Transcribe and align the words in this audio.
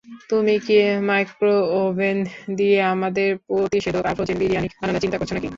তুমি 0.29 0.53
কি 0.65 0.73
মাইক্রোওয়েভ 1.07 1.99
দিয়ে 2.57 2.77
আমাদের 2.93 3.29
প্রতিষেধক 3.47 4.03
আর 4.05 4.13
ফ্রোজেন 4.17 4.37
বিরিয়ানি 4.41 4.67
বানানোর 4.73 5.03
চিন্তা 5.03 5.17
করছ 5.19 5.31
নাকি? 5.33 5.49